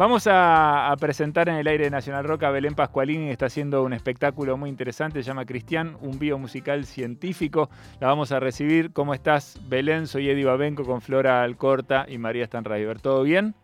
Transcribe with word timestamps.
Vamos 0.00 0.26
a, 0.26 0.96
presentar 0.98 1.50
en 1.50 1.56
el 1.56 1.66
aire 1.66 1.84
de 1.84 1.90
Nacional 1.90 2.24
Rock 2.24 2.44
a 2.44 2.50
Belén 2.50 2.74
Pascualini, 2.74 3.26
que 3.26 3.32
está 3.32 3.44
haciendo 3.44 3.82
un 3.82 3.92
espectáculo 3.92 4.56
muy 4.56 4.70
interesante, 4.70 5.22
se 5.22 5.26
llama 5.26 5.44
Cristian, 5.44 5.98
un 6.00 6.18
bio 6.18 6.38
musical 6.38 6.86
científico. 6.86 7.68
La 8.00 8.06
vamos 8.06 8.32
a 8.32 8.40
recibir. 8.40 8.94
¿Cómo 8.94 9.12
estás, 9.12 9.60
Belén? 9.68 10.06
Soy 10.06 10.30
Eddie 10.30 10.46
Babenco 10.46 10.84
con 10.84 11.02
Flora 11.02 11.42
Alcorta 11.42 12.06
y 12.08 12.16
María 12.16 12.46
Stanraiver. 12.46 12.98
¿Todo 12.98 13.24
bien? 13.24 13.54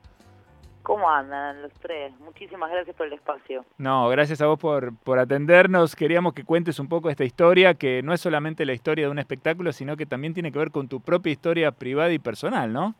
¿Cómo 0.83 1.09
andan 1.09 1.63
los 1.63 1.73
tres? 1.81 2.13
Muchísimas 2.21 2.71
gracias 2.71 2.95
por 2.95 3.07
el 3.07 3.15
espacio. 3.15 3.65
No, 3.79 4.07
gracias 4.11 4.43
a 4.43 4.47
vos 4.47 4.59
por, 4.59 4.95
por 4.95 5.19
atendernos. 5.19 5.97
Queríamos 5.97 6.35
que 6.35 6.45
cuentes 6.45 6.79
un 6.79 6.91
poco 6.91 7.09
esta 7.09 7.25
historia, 7.25 7.73
que 7.73 8.03
no 8.03 8.13
es 8.13 8.21
solamente 8.21 8.67
la 8.67 8.75
historia 8.75 9.07
de 9.07 9.11
un 9.11 9.19
espectáculo, 9.19 9.73
sino 9.73 9.97
que 9.97 10.05
también 10.05 10.35
tiene 10.35 10.53
que 10.53 10.59
ver 10.59 10.71
con 10.71 10.87
tu 10.87 11.01
propia 11.01 11.33
historia 11.33 11.73
privada 11.73 12.13
y 12.13 12.19
personal, 12.19 12.75
¿no? 12.75 12.95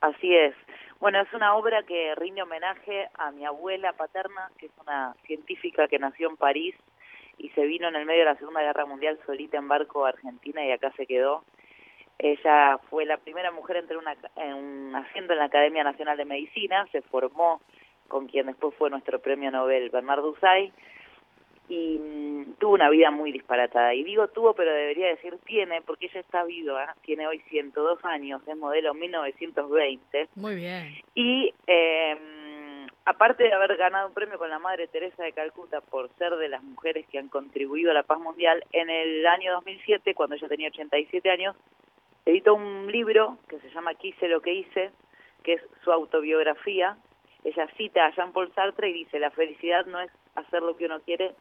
Así 0.00 0.32
es. 0.32 0.54
Bueno, 1.00 1.20
es 1.20 1.32
una 1.32 1.54
obra 1.54 1.84
que 1.84 2.12
rinde 2.16 2.42
homenaje 2.42 3.08
a 3.14 3.30
mi 3.30 3.44
abuela 3.44 3.92
paterna, 3.92 4.50
que 4.58 4.66
es 4.66 4.72
una 4.80 5.14
científica 5.26 5.86
que 5.86 6.00
nació 6.00 6.28
en 6.28 6.36
París 6.36 6.74
y 7.38 7.50
se 7.50 7.66
vino 7.66 7.86
en 7.86 7.94
el 7.94 8.04
medio 8.04 8.20
de 8.20 8.32
la 8.32 8.36
Segunda 8.36 8.62
Guerra 8.62 8.84
Mundial 8.84 9.16
solita 9.24 9.58
en 9.58 9.68
barco 9.68 10.04
a 10.04 10.08
Argentina 10.08 10.64
y 10.66 10.72
acá 10.72 10.92
se 10.96 11.06
quedó. 11.06 11.44
Ella 12.18 12.78
fue 12.90 13.06
la 13.06 13.16
primera 13.18 13.52
mujer 13.52 13.76
en 13.76 13.86
tener 13.86 14.02
una, 14.02 14.16
en 14.34 14.54
un 14.54 14.96
asiento 14.96 15.34
en 15.34 15.38
la 15.38 15.44
Academia 15.44 15.84
Nacional 15.84 16.16
de 16.16 16.24
Medicina, 16.24 16.84
se 16.90 17.00
formó 17.02 17.60
con 18.08 18.26
quien 18.26 18.46
después 18.46 18.74
fue 18.74 18.90
nuestro 18.90 19.20
premio 19.20 19.52
Nobel, 19.52 19.90
Bernardo 19.90 20.30
Usay, 20.30 20.72
y 21.68 21.98
mm, 21.98 22.54
tuvo 22.58 22.74
una 22.74 22.90
vida 22.90 23.10
muy 23.10 23.32
disparatada. 23.32 23.94
Y 23.94 24.04
digo 24.04 24.28
tuvo, 24.28 24.54
pero 24.54 24.72
debería 24.72 25.08
decir 25.08 25.36
tiene, 25.44 25.82
porque 25.82 26.06
ella 26.06 26.20
está 26.20 26.44
viva, 26.44 26.94
tiene 27.02 27.26
hoy 27.26 27.40
102 27.48 28.04
años, 28.04 28.42
es 28.46 28.56
modelo 28.56 28.94
1920. 28.94 30.28
Muy 30.36 30.56
bien. 30.56 30.94
Y 31.14 31.52
eh, 31.66 32.16
aparte 33.04 33.44
de 33.44 33.52
haber 33.52 33.76
ganado 33.76 34.08
un 34.08 34.14
premio 34.14 34.38
con 34.38 34.50
la 34.50 34.58
Madre 34.58 34.86
Teresa 34.86 35.22
de 35.22 35.32
Calcuta 35.32 35.80
por 35.80 36.10
ser 36.16 36.36
de 36.36 36.48
las 36.48 36.62
mujeres 36.62 37.06
que 37.08 37.18
han 37.18 37.28
contribuido 37.28 37.90
a 37.90 37.94
la 37.94 38.02
paz 38.02 38.20
mundial, 38.20 38.62
en 38.72 38.90
el 38.90 39.26
año 39.26 39.52
2007, 39.54 40.14
cuando 40.14 40.36
ella 40.36 40.48
tenía 40.48 40.68
87 40.68 41.30
años, 41.30 41.56
editó 42.26 42.54
un 42.54 42.90
libro 42.92 43.38
que 43.48 43.58
se 43.60 43.70
llama 43.70 43.94
Quise 43.94 44.28
lo 44.28 44.42
que 44.42 44.52
hice, 44.52 44.90
que 45.42 45.54
es 45.54 45.62
su 45.82 45.90
autobiografía. 45.90 46.98
Ella 47.44 47.66
cita 47.78 48.04
a 48.04 48.14
Jean-Paul 48.14 48.52
Sartre 48.54 48.90
y 48.90 48.92
dice, 48.92 49.18
la 49.18 49.30
felicidad 49.30 49.86
no 49.86 50.00
es 50.00 50.10
hacer 50.34 50.62
lo 50.62 50.76
que 50.76 50.84
uno 50.84 51.00
quiere, 51.00 51.32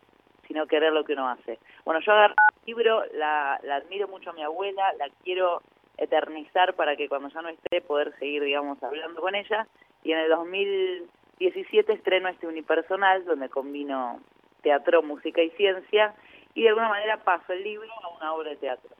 sino 0.47 0.67
querer 0.67 0.93
lo 0.93 1.03
que 1.03 1.13
uno 1.13 1.29
hace. 1.29 1.59
Bueno, 1.85 1.99
yo 2.01 2.11
agarro 2.11 2.35
el 2.49 2.65
libro, 2.65 3.03
la, 3.13 3.59
la 3.63 3.75
admiro 3.75 4.07
mucho 4.07 4.29
a 4.29 4.33
mi 4.33 4.43
abuela, 4.43 4.93
la 4.97 5.09
quiero 5.23 5.61
eternizar 5.97 6.75
para 6.75 6.95
que 6.95 7.09
cuando 7.09 7.29
ya 7.29 7.41
no 7.41 7.49
esté 7.49 7.81
poder 7.81 8.17
seguir, 8.19 8.43
digamos, 8.43 8.81
hablando 8.83 9.21
con 9.21 9.35
ella. 9.35 9.67
Y 10.03 10.11
en 10.11 10.19
el 10.19 10.29
2017 10.29 11.93
estreno 11.93 12.29
este 12.29 12.47
unipersonal 12.47 13.25
donde 13.25 13.49
combino 13.49 14.19
teatro, 14.61 15.01
música 15.01 15.41
y 15.41 15.49
ciencia 15.51 16.13
y 16.53 16.63
de 16.63 16.69
alguna 16.69 16.89
manera 16.89 17.17
paso 17.17 17.53
el 17.53 17.63
libro 17.63 17.89
a 18.03 18.15
una 18.15 18.33
obra 18.33 18.49
de 18.51 18.55
teatro 18.57 18.95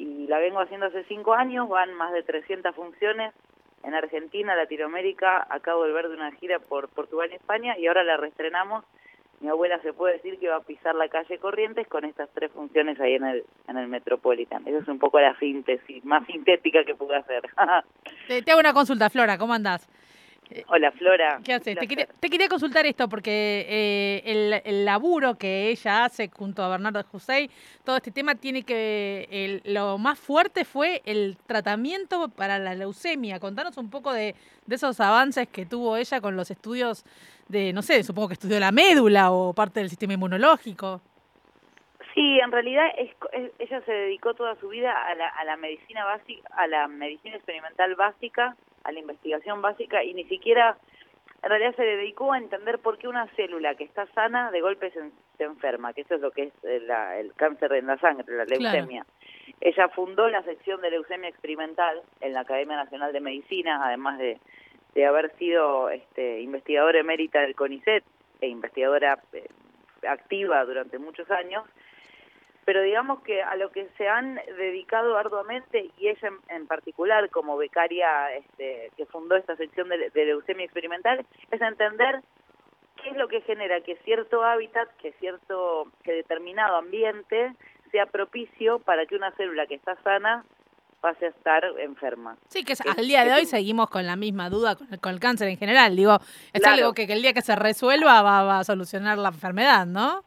y 0.00 0.26
la 0.28 0.38
vengo 0.38 0.60
haciendo 0.60 0.86
hace 0.86 1.04
cinco 1.04 1.34
años, 1.34 1.68
van 1.68 1.92
más 1.92 2.12
de 2.12 2.22
300 2.22 2.74
funciones 2.74 3.34
en 3.82 3.94
Argentina, 3.94 4.56
Latinoamérica, 4.56 5.46
acabo 5.50 5.84
de 5.84 5.90
volver 5.90 6.08
de 6.08 6.16
una 6.16 6.32
gira 6.32 6.58
por 6.58 6.88
Portugal 6.88 7.28
y 7.30 7.34
España 7.34 7.76
y 7.78 7.86
ahora 7.86 8.02
la 8.02 8.16
reestrenamos. 8.16 8.84
Mi 9.40 9.48
abuela 9.48 9.80
se 9.80 9.94
puede 9.94 10.14
decir 10.14 10.38
que 10.38 10.48
va 10.48 10.56
a 10.56 10.60
pisar 10.60 10.94
la 10.94 11.08
calle 11.08 11.38
Corrientes 11.38 11.88
con 11.88 12.04
estas 12.04 12.28
tres 12.34 12.52
funciones 12.52 13.00
ahí 13.00 13.14
en 13.14 13.24
el, 13.24 13.44
en 13.68 13.78
el 13.78 13.88
Metropolitan. 13.88 14.66
Esa 14.68 14.78
es 14.78 14.88
un 14.88 14.98
poco 14.98 15.18
la 15.18 15.34
síntesis, 15.38 16.04
más 16.04 16.26
sintética 16.26 16.84
que 16.84 16.94
pude 16.94 17.16
hacer. 17.16 17.42
te, 18.28 18.50
hago 18.50 18.60
una 18.60 18.74
consulta, 18.74 19.08
Flora, 19.08 19.38
¿cómo 19.38 19.54
andás? 19.54 19.88
Hola 20.66 20.90
Flora. 20.92 21.40
¿Qué 21.44 21.54
haces? 21.54 21.78
Te 21.78 21.86
quería, 22.28 22.48
consultar 22.48 22.84
esto 22.86 23.08
porque 23.08 23.66
eh, 23.68 24.60
el, 24.64 24.84
laburo 24.84 25.36
que 25.36 25.68
ella 25.68 26.04
hace 26.04 26.28
junto 26.28 26.62
a 26.62 26.68
Bernardo 26.68 27.02
José, 27.04 27.50
todo 27.84 27.96
este 27.96 28.10
tema 28.10 28.34
tiene 28.34 28.64
que... 28.64 29.60
lo 29.64 29.98
más 29.98 30.18
fuerte 30.18 30.64
fue 30.64 31.02
el 31.04 31.36
tratamiento 31.46 32.28
para 32.28 32.58
la 32.58 32.74
leucemia. 32.74 33.38
Contanos 33.38 33.76
un 33.76 33.90
poco 33.90 34.12
de, 34.12 34.34
esos 34.68 34.98
avances 35.00 35.48
que 35.48 35.66
tuvo 35.66 35.96
ella 35.96 36.20
con 36.20 36.36
los 36.36 36.50
estudios 36.50 37.04
de, 37.48 37.72
no 37.72 37.82
sé, 37.82 38.02
supongo 38.02 38.28
que 38.28 38.34
estudió 38.34 38.58
la 38.58 38.72
médula 38.72 39.30
o 39.30 39.52
parte 39.52 39.80
del 39.80 39.88
sistema 39.88 40.14
inmunológico. 40.14 41.00
Sí, 42.14 42.40
en 42.40 42.50
realidad 42.50 42.86
ella 43.58 43.80
se 43.82 43.92
dedicó 43.92 44.34
toda 44.34 44.56
su 44.56 44.68
vida 44.68 44.92
a 45.06 45.14
la, 45.14 45.28
a 45.28 45.44
la 45.44 45.56
medicina 45.56 46.04
básica, 46.04 46.48
a 46.56 46.66
la 46.66 46.88
medicina 46.88 47.36
experimental 47.36 47.94
básica 47.94 48.56
a 48.90 48.92
la 48.92 49.00
investigación 49.00 49.62
básica 49.62 50.04
y 50.04 50.14
ni 50.14 50.24
siquiera 50.24 50.76
en 51.42 51.48
realidad 51.48 51.74
se 51.74 51.82
dedicó 51.82 52.32
a 52.32 52.38
entender 52.38 52.78
por 52.80 52.98
qué 52.98 53.08
una 53.08 53.26
célula 53.28 53.74
que 53.74 53.84
está 53.84 54.06
sana 54.08 54.50
de 54.50 54.60
golpe 54.60 54.90
se, 54.90 55.42
enferma, 55.42 55.94
que 55.94 56.02
eso 56.02 56.16
es 56.16 56.20
lo 56.20 56.30
que 56.32 56.44
es 56.44 56.52
eh, 56.64 56.86
el 57.18 57.32
cáncer 57.34 57.72
en 57.72 57.86
la 57.86 57.96
sangre, 57.96 58.26
la 58.36 58.44
leucemia. 58.44 59.06
Ella 59.62 59.88
fundó 59.88 60.28
la 60.28 60.42
sección 60.42 60.82
de 60.82 60.90
leucemia 60.90 61.30
experimental 61.30 62.02
en 62.20 62.34
la 62.34 62.40
Academia 62.40 62.76
Nacional 62.76 63.14
de 63.14 63.20
Medicina, 63.20 63.80
además 63.82 64.18
de, 64.18 64.38
de 64.94 65.06
haber 65.06 65.34
sido 65.38 65.88
este, 65.88 66.40
investigadora 66.42 67.00
emérita 67.00 67.40
del 67.40 67.54
CONICET 67.54 68.04
e 68.42 68.48
investigadora 68.48 69.18
eh, 69.32 69.48
activa 70.06 70.62
durante 70.66 70.98
muchos 70.98 71.30
años, 71.30 71.64
pero 72.70 72.82
digamos 72.82 73.20
que 73.24 73.42
a 73.42 73.56
lo 73.56 73.72
que 73.72 73.88
se 73.98 74.06
han 74.06 74.36
dedicado 74.56 75.18
arduamente 75.18 75.90
y 75.98 76.06
ella 76.06 76.30
en, 76.50 76.68
particular 76.68 77.28
como 77.30 77.56
becaria 77.56 78.32
este, 78.36 78.92
que 78.96 79.06
fundó 79.06 79.34
esta 79.34 79.56
sección 79.56 79.88
de, 79.88 80.12
leucemia 80.14 80.66
experimental 80.66 81.26
es 81.50 81.60
entender 81.60 82.20
qué 83.02 83.10
es 83.10 83.16
lo 83.16 83.26
que 83.26 83.40
genera 83.40 83.80
que 83.80 83.96
cierto 84.04 84.44
hábitat, 84.44 84.88
que 84.98 85.10
cierto, 85.14 85.90
que 86.04 86.12
determinado 86.12 86.76
ambiente 86.76 87.56
sea 87.90 88.06
propicio 88.06 88.78
para 88.78 89.04
que 89.04 89.16
una 89.16 89.32
célula 89.32 89.66
que 89.66 89.74
está 89.74 90.00
sana 90.04 90.44
pase 91.00 91.26
a 91.26 91.30
estar 91.30 91.64
enferma. 91.76 92.36
Sí, 92.50 92.64
que 92.64 92.74
al 92.96 93.08
día 93.08 93.24
de 93.24 93.32
hoy 93.32 93.46
seguimos 93.46 93.90
con 93.90 94.06
la 94.06 94.14
misma 94.14 94.48
duda 94.48 94.76
con 94.76 94.86
el, 94.92 95.18
cáncer 95.18 95.48
en 95.48 95.56
general. 95.56 95.96
Digo, 95.96 96.18
es 96.52 96.64
algo 96.64 96.92
que, 96.92 97.02
el 97.02 97.20
día 97.20 97.32
que 97.32 97.42
se 97.42 97.56
resuelva 97.56 98.22
va 98.22 98.60
a 98.60 98.62
solucionar 98.62 99.18
la 99.18 99.30
enfermedad, 99.30 99.86
¿no? 99.86 100.22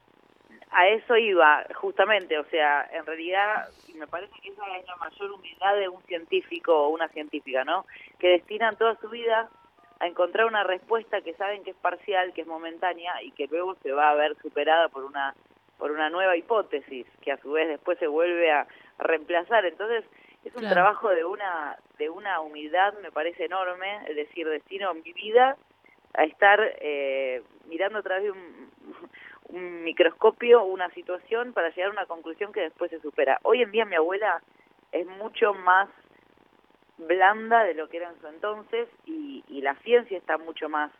A 0.74 0.88
eso 0.88 1.16
iba, 1.18 1.66
justamente, 1.76 2.38
o 2.38 2.46
sea, 2.46 2.90
en 2.92 3.06
realidad, 3.06 3.68
me 3.96 4.08
parece 4.08 4.34
que 4.42 4.50
esa 4.50 4.64
es 4.78 4.86
la 4.88 4.96
mayor 4.96 5.32
humildad 5.32 5.76
de 5.76 5.90
un 5.90 6.02
científico 6.04 6.76
o 6.76 6.90
una 6.90 7.08
científica, 7.10 7.64
¿no? 7.64 7.86
Que 8.20 8.30
destinan 8.30 8.76
toda 8.78 8.96
su 8.96 9.10
vida 9.10 9.50
a 10.00 10.08
encontrar 10.08 10.48
una 10.48 10.64
respuesta 10.64 11.22
que 11.22 11.34
saben 11.36 11.64
que 11.64 11.72
es 11.72 11.78
parcial, 11.78 12.34
que 12.34 12.42
es 12.42 12.48
momentánea 12.48 13.22
y 13.22 13.32
que 13.32 13.48
luego 13.48 13.76
se 13.76 13.92
va 13.92 14.10
a 14.10 14.16
ver 14.16 14.36
superada 14.42 14.90
por 14.90 15.04
una 15.04 15.34
por 15.78 15.92
una 15.92 16.10
nueva 16.10 16.38
hipótesis 16.38 17.06
que 17.22 17.32
a 17.32 17.38
su 17.38 17.52
vez 17.52 17.68
después 17.68 17.98
se 18.00 18.08
vuelve 18.08 18.52
a, 18.52 18.68
reemplazar. 19.00 19.66
Entonces, 19.66 20.06
es 20.46 20.56
un 20.56 20.70
trabajo 20.70 21.10
de 21.10 21.26
una 21.26 21.78
de 21.98 22.10
una 22.10 22.42
humildad, 22.42 22.94
me 23.02 23.12
parece 23.12 23.46
enorme, 23.46 24.00
es 24.08 24.16
decir, 24.16 24.48
destino 24.48 24.94
mi 24.94 25.14
vida 25.14 25.58
a 26.14 26.24
estar 26.26 26.60
eh, 26.80 27.42
mirando 27.66 28.00
a 28.00 28.04
través 28.04 28.24
de 28.24 28.32
un, 28.32 28.72
un 29.53 29.84
microscopio 29.84 30.64
una 30.64 30.90
situación 30.90 31.53
para 31.53 31.69
llegar 31.69 31.90
a 31.90 31.94
una 31.94 32.06
conclusión 32.08 32.52
que 32.52 32.62
después 32.62 32.90
se 32.90 33.00
supera. 33.00 33.40
Hoy 33.44 33.62
en 33.62 33.72
día 33.72 33.86
mi 33.86 33.96
abuela 33.96 34.41
es 34.91 35.06
mucho 35.06 35.53
más 35.53 35.90
blanda 36.97 37.63
de 37.63 37.75
lo 37.75 37.88
que 37.88 37.97
era 37.97 38.09
en 38.09 38.19
su 38.19 38.28
entonces 38.28 38.88
y, 39.06 39.44
y 39.47 39.62
la 39.62 39.75
ciencia 39.78 40.18
está 40.18 40.38
mucho 40.38 40.69
más, 40.69 40.92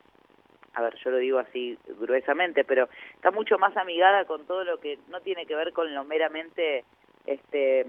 a 0.74 0.82
ver, 0.84 0.96
yo 1.04 1.10
lo 1.10 1.18
digo 1.18 1.40
así 1.40 1.78
gruesamente, 2.00 2.64
pero 2.64 2.90
está 3.16 3.32
mucho 3.32 3.58
más 3.58 3.76
amigada 3.76 4.26
con 4.26 4.46
todo 4.46 4.64
lo 4.64 4.80
que 4.80 5.00
no 5.10 5.22
tiene 5.22 5.46
que 5.46 5.56
ver 5.56 5.74
con 5.74 5.94
lo 5.94 6.04
meramente 6.04 6.86
este 7.26 7.86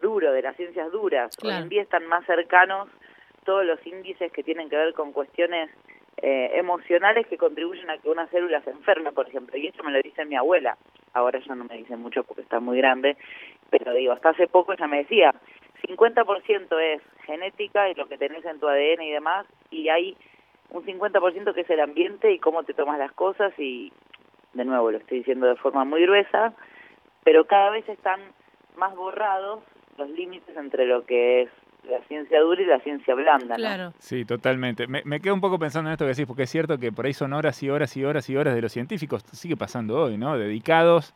duro 0.00 0.32
de 0.32 0.42
las 0.42 0.56
ciencias 0.56 0.92
duras. 0.92 1.34
Hoy 1.42 1.52
en 1.52 1.68
día 1.68 1.82
están 1.82 2.06
más 2.06 2.24
cercanos 2.26 2.88
todos 3.44 3.64
los 3.64 3.84
índices 3.86 4.30
que 4.32 4.42
tienen 4.42 4.68
que 4.68 4.76
ver 4.76 4.92
con 4.92 5.12
cuestiones 5.12 5.70
eh, 6.18 6.52
emocionales 6.54 7.26
que 7.26 7.36
contribuyen 7.36 7.90
a 7.90 7.98
que 7.98 8.08
una 8.08 8.26
célula 8.28 8.62
se 8.62 8.70
enferme, 8.70 9.12
por 9.12 9.28
ejemplo. 9.28 9.56
Y 9.56 9.66
eso 9.66 9.82
me 9.82 9.92
lo 9.92 10.00
dice 10.00 10.24
mi 10.24 10.36
abuela. 10.36 10.76
Ahora 11.12 11.40
ya 11.40 11.54
no 11.54 11.64
me 11.64 11.76
dice 11.76 11.96
mucho 11.96 12.24
porque 12.24 12.42
está 12.42 12.60
muy 12.60 12.78
grande, 12.78 13.16
pero 13.70 13.92
digo, 13.92 14.12
hasta 14.12 14.30
hace 14.30 14.46
poco 14.46 14.72
ella 14.72 14.86
me 14.86 14.98
decía, 14.98 15.34
50% 15.86 16.78
es 16.80 17.02
genética 17.24 17.88
y 17.88 17.94
lo 17.94 18.06
que 18.08 18.18
tenés 18.18 18.44
en 18.44 18.60
tu 18.60 18.68
ADN 18.68 19.02
y 19.02 19.12
demás, 19.12 19.46
y 19.70 19.88
hay 19.88 20.16
un 20.70 20.84
50% 20.84 21.54
que 21.54 21.60
es 21.60 21.70
el 21.70 21.80
ambiente 21.80 22.32
y 22.32 22.38
cómo 22.38 22.64
te 22.64 22.74
tomas 22.74 22.98
las 22.98 23.12
cosas 23.12 23.52
y, 23.58 23.92
de 24.52 24.64
nuevo, 24.64 24.90
lo 24.90 24.98
estoy 24.98 25.18
diciendo 25.18 25.46
de 25.46 25.56
forma 25.56 25.84
muy 25.84 26.02
gruesa, 26.02 26.54
pero 27.24 27.46
cada 27.46 27.70
vez 27.70 27.88
están 27.88 28.20
más 28.76 28.94
borrados 28.94 29.62
los 29.96 30.10
límites 30.10 30.56
entre 30.56 30.86
lo 30.86 31.06
que 31.06 31.42
es 31.42 31.50
la 31.90 32.00
ciencia 32.06 32.40
dura 32.40 32.62
y 32.62 32.66
la 32.66 32.80
ciencia 32.80 33.14
blanda. 33.14 33.54
Claro. 33.54 33.92
Sí, 33.98 34.24
totalmente. 34.24 34.86
Me, 34.86 35.02
me, 35.04 35.20
quedo 35.20 35.34
un 35.34 35.40
poco 35.40 35.58
pensando 35.58 35.90
en 35.90 35.92
esto 35.92 36.04
que 36.04 36.10
decís, 36.10 36.26
porque 36.26 36.44
es 36.44 36.50
cierto 36.50 36.78
que 36.78 36.92
por 36.92 37.06
ahí 37.06 37.12
son 37.12 37.32
horas 37.32 37.62
y 37.62 37.70
horas 37.70 37.96
y 37.96 38.04
horas 38.04 38.28
y 38.28 38.36
horas 38.36 38.54
de 38.54 38.62
los 38.62 38.72
científicos, 38.72 39.24
sigue 39.32 39.56
pasando 39.56 40.00
hoy, 40.00 40.18
¿no? 40.18 40.36
Dedicados 40.38 41.14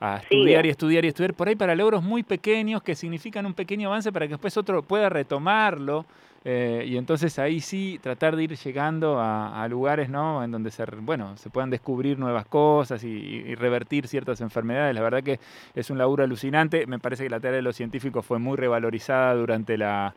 a 0.00 0.16
estudiar 0.16 0.64
y 0.64 0.70
estudiar 0.70 1.04
y 1.04 1.08
estudiar, 1.08 1.34
por 1.34 1.48
ahí 1.48 1.56
para 1.56 1.74
logros 1.74 2.02
muy 2.02 2.22
pequeños 2.22 2.82
que 2.82 2.94
significan 2.94 3.44
un 3.44 3.54
pequeño 3.54 3.88
avance 3.88 4.10
para 4.10 4.26
que 4.26 4.32
después 4.32 4.56
otro 4.56 4.82
pueda 4.82 5.08
retomarlo 5.08 6.06
Eh, 6.42 6.86
y 6.86 6.96
entonces 6.96 7.38
ahí 7.38 7.60
sí 7.60 8.00
tratar 8.02 8.34
de 8.34 8.44
ir 8.44 8.56
llegando 8.56 9.20
a, 9.20 9.66
lugares 9.68 10.08
¿no? 10.08 10.42
en 10.42 10.50
donde 10.50 10.70
se, 10.70 10.86
bueno, 10.86 11.36
se 11.36 11.50
puedan 11.50 11.68
descubrir 11.68 12.18
nuevas 12.18 12.46
cosas 12.46 13.04
y, 13.04 13.54
revertir 13.56 14.08
ciertas 14.08 14.40
enfermedades. 14.40 14.94
La 14.94 15.02
verdad 15.02 15.22
que 15.22 15.38
es 15.74 15.90
un 15.90 15.98
laburo 15.98 16.24
alucinante. 16.24 16.86
Me 16.86 16.98
parece 16.98 17.24
que 17.24 17.30
la 17.30 17.40
tarea 17.40 17.56
de 17.56 17.62
los 17.62 17.76
científicos 17.76 18.24
fue 18.24 18.38
muy 18.38 18.56
revalorizada 18.56 19.34
durante 19.34 19.76
la, 19.76 20.14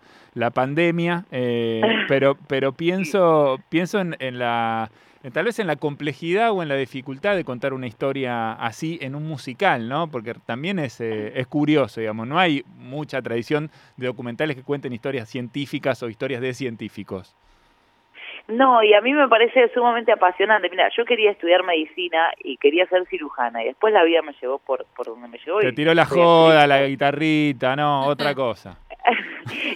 pandemia, 0.53 1.25
eh, 1.29 1.81
pero, 2.07 2.37
pero 2.47 2.71
pienso, 2.71 3.59
pienso 3.69 3.99
en 3.99 4.39
la 4.39 4.89
eh, 4.89 5.12
tal 5.31 5.45
vez 5.45 5.59
en 5.59 5.67
la 5.67 5.77
complejidad 5.77 6.51
o 6.51 6.61
en 6.61 6.69
la 6.69 6.75
dificultad 6.75 7.35
de 7.35 7.45
contar 7.45 7.73
una 7.73 7.87
historia 7.87 8.53
así 8.53 8.97
en 9.01 9.15
un 9.15 9.23
musical, 9.23 9.87
¿no? 9.87 10.07
Porque 10.11 10.33
también 10.45 10.79
es, 10.79 10.99
eh, 10.99 11.31
es 11.39 11.47
curioso, 11.47 12.01
digamos, 12.01 12.27
no 12.27 12.39
hay 12.39 12.65
mucha 12.75 13.21
tradición 13.21 13.71
de 13.95 14.07
documentales 14.07 14.57
que 14.57 14.63
cuenten 14.63 14.91
historias 14.91 15.29
científicas 15.29 16.03
o 16.03 16.09
historias 16.09 16.41
de 16.41 16.53
científicos. 16.53 17.35
No, 18.47 18.83
y 18.83 18.93
a 18.93 18.99
mí 18.99 19.13
me 19.13 19.27
parece 19.29 19.71
sumamente 19.73 20.11
apasionante. 20.11 20.69
Mira, 20.69 20.89
yo 20.95 21.05
quería 21.05 21.31
estudiar 21.31 21.63
medicina 21.63 22.33
y 22.39 22.57
quería 22.57 22.85
ser 22.87 23.05
cirujana 23.07 23.63
y 23.63 23.67
después 23.67 23.93
la 23.93 24.03
vida 24.03 24.21
me 24.21 24.33
llevó 24.41 24.59
por, 24.59 24.85
por 24.95 25.05
donde 25.05 25.29
me 25.29 25.37
llevó. 25.37 25.59
Te 25.61 25.71
tiró 25.71 25.93
la 25.93 26.05
joda, 26.05 26.67
la 26.67 26.85
guitarrita, 26.85 27.75
no, 27.75 28.05
otra 28.05 28.35
cosa. 28.35 28.77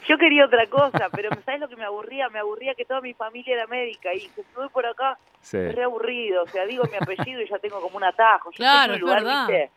yo 0.06 0.18
quería 0.18 0.46
otra 0.46 0.68
cosa, 0.68 1.10
pero 1.14 1.30
¿sabes 1.46 1.62
lo 1.62 1.70
que 1.70 1.78
me 1.78 1.86
aburría? 1.86 2.28
Me 2.28 2.40
aburría 2.40 2.76
que 2.76 2.84
toda 2.84 3.00
mi 3.00 3.14
familia 3.14 3.56
era 3.56 3.68
médica 3.68 4.14
y 4.14 4.28
que 4.28 4.42
estuve 4.42 4.68
por 4.70 4.86
acá, 4.86 5.18
es 5.42 5.76
re 5.76 5.84
aburrido. 5.84 6.44
O 6.44 6.48
sea, 6.48 6.66
digo 6.66 6.84
mi 6.92 6.98
apellido 6.98 7.42
y 7.42 7.48
ya 7.48 7.60
tengo 7.60 7.80
como 7.80 7.96
un 7.96 8.04
atajo. 8.04 8.52
Yo 8.52 8.58
claro, 8.58 8.96
un 8.96 9.00
lugar, 9.00 9.24
¿viste? 9.24 9.72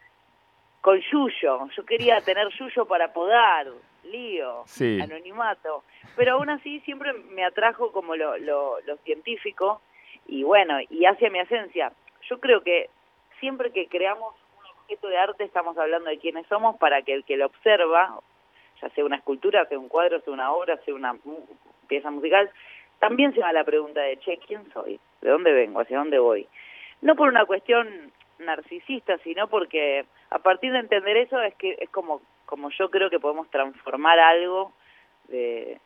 Con 0.80 0.98
Yuyo. 0.98 1.68
Yo 1.76 1.84
quería 1.84 2.20
tener 2.22 2.48
Yuyo 2.58 2.86
para 2.86 3.12
podar, 3.12 3.68
lío, 4.04 4.64
anonimato. 5.02 5.84
Pero 6.16 6.34
aún 6.34 6.50
así 6.50 6.80
siempre 6.80 7.12
me 7.12 7.44
atrajo 7.44 7.92
como 7.92 8.16
lo, 8.16 8.38
lo, 8.38 8.80
lo 8.80 8.96
científico 8.98 9.80
y 10.26 10.42
bueno, 10.42 10.78
y 10.88 11.04
hacia 11.06 11.30
mi 11.30 11.40
esencia. 11.40 11.92
Yo 12.28 12.38
creo 12.40 12.62
que 12.62 12.88
siempre 13.40 13.72
que 13.72 13.88
creamos 13.88 14.34
un 14.58 14.66
objeto 14.66 15.08
de 15.08 15.18
arte 15.18 15.44
estamos 15.44 15.76
hablando 15.78 16.10
de 16.10 16.18
quiénes 16.18 16.46
somos 16.46 16.76
para 16.76 17.02
que 17.02 17.14
el 17.14 17.24
que 17.24 17.36
lo 17.36 17.46
observa 17.46 18.20
ya 18.80 18.88
sea 18.90 19.04
una 19.04 19.16
escultura, 19.16 19.66
sea 19.66 19.78
un 19.78 19.88
cuadro, 19.88 20.20
sea 20.20 20.32
una 20.32 20.52
obra, 20.52 20.76
sea 20.84 20.94
una 20.94 21.16
pieza 21.86 22.10
musical, 22.10 22.50
también 22.98 23.34
se 23.34 23.40
va 23.40 23.52
la 23.52 23.64
pregunta 23.64 24.00
de, 24.00 24.18
che, 24.18 24.38
¿quién 24.46 24.70
soy? 24.72 25.00
¿De 25.20 25.30
dónde 25.30 25.52
vengo? 25.52 25.80
¿Hacia 25.80 25.98
dónde 25.98 26.18
voy? 26.18 26.46
No 27.02 27.16
por 27.16 27.28
una 27.28 27.46
cuestión 27.46 28.12
narcisista, 28.38 29.18
sino 29.18 29.48
porque 29.48 30.04
a 30.30 30.38
partir 30.38 30.72
de 30.72 30.78
entender 30.78 31.16
eso 31.16 31.40
es 31.40 31.54
que 31.56 31.76
es 31.80 31.90
como, 31.90 32.20
como 32.50 32.68
yo 32.70 32.90
creo 32.90 33.08
que 33.08 33.20
podemos 33.20 33.48
transformar 33.48 34.18
algo 34.18 34.72
de, 35.28 35.78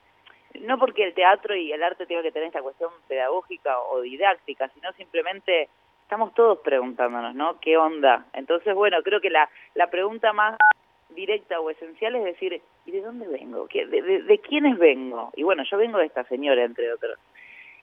no 0.62 0.78
porque 0.78 1.04
el 1.04 1.12
teatro 1.12 1.54
y 1.54 1.70
el 1.70 1.82
arte 1.82 2.06
tenga 2.06 2.22
que 2.22 2.32
tener 2.32 2.48
esta 2.48 2.62
cuestión 2.62 2.90
pedagógica 3.06 3.78
o 3.80 4.00
didáctica, 4.00 4.68
sino 4.70 4.90
simplemente 4.94 5.68
estamos 6.02 6.32
todos 6.34 6.58
preguntándonos, 6.60 7.34
¿no? 7.34 7.60
¿Qué 7.60 7.76
onda? 7.76 8.24
Entonces, 8.32 8.74
bueno, 8.74 9.02
creo 9.02 9.20
que 9.20 9.30
la, 9.30 9.48
la 9.74 9.88
pregunta 9.88 10.32
más 10.32 10.56
directa 11.10 11.60
o 11.60 11.70
esencial 11.70 12.16
es 12.16 12.24
decir, 12.24 12.60
¿y 12.86 12.90
de 12.90 13.02
dónde 13.02 13.28
vengo? 13.28 13.68
¿De, 13.72 13.86
de, 13.86 14.22
de 14.22 14.38
quiénes 14.38 14.78
vengo? 14.78 15.30
Y 15.36 15.42
bueno, 15.42 15.64
yo 15.70 15.76
vengo 15.76 15.98
de 15.98 16.06
esta 16.06 16.24
señora, 16.24 16.64
entre 16.64 16.92
otros. 16.92 17.18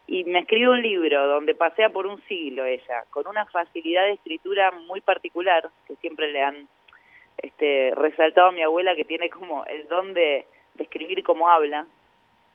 Y 0.08 0.24
me 0.24 0.40
escribe 0.40 0.70
un 0.70 0.82
libro 0.82 1.28
donde 1.28 1.54
pasea 1.54 1.90
por 1.90 2.08
un 2.08 2.20
siglo 2.24 2.66
ella, 2.66 3.04
con 3.12 3.28
una 3.28 3.46
facilidad 3.46 4.06
de 4.06 4.14
escritura 4.14 4.72
muy 4.72 5.02
particular, 5.02 5.70
que 5.88 5.96
siempre 5.98 6.32
le 6.32 6.42
han 6.42 6.68
este, 7.38 7.92
resaltado 7.96 8.48
a 8.48 8.52
mi 8.52 8.62
abuela, 8.62 8.96
que 8.96 9.06
tiene 9.06 9.30
como 9.30 9.66
el 9.66 9.88
don 9.88 10.14
de, 10.14 10.46
escribir 10.78 11.24
como 11.24 11.50
habla. 11.50 11.86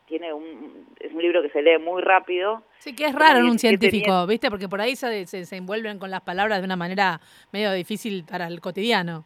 Tiene 0.07 0.33
un, 0.33 0.87
es 1.01 1.13
un 1.13 1.21
libro 1.21 1.43
que 1.43 1.51
se 1.51 1.63
lee 1.63 1.79
muy 1.79 2.03
rápido. 2.03 2.63
Sí, 2.79 2.95
que 2.95 3.07
es 3.07 3.15
raro 3.15 3.41
en 3.41 3.47
un 3.47 3.59
científico, 3.59 4.27
¿viste? 4.27 4.51
Porque 4.51 4.69
por 4.69 4.81
ahí 4.81 4.95
se, 4.95 5.27
se, 5.27 5.45
se 5.45 5.57
envuelven 5.57 5.99
con 5.99 6.11
las 6.11 6.23
palabras 6.23 6.61
de 6.61 6.65
una 6.65 6.77
manera 6.77 7.21
medio 7.53 7.73
difícil 7.73 8.25
para 8.25 8.47
el 8.47 8.61
cotidiano. 8.61 9.25